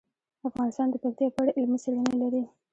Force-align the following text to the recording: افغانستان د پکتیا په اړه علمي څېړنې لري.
افغانستان 0.49 0.87
د 0.89 0.95
پکتیا 1.03 1.27
په 1.33 1.39
اړه 1.41 1.51
علمي 1.57 1.79
څېړنې 1.83 2.15
لري. 2.21 2.43